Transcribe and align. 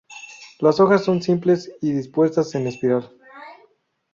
Las 0.57 0.79
hojas 0.79 1.03
son 1.03 1.21
simples 1.21 1.71
y 1.79 1.91
dispuestas 1.91 2.55
en 2.55 2.65
espiral. 2.65 3.15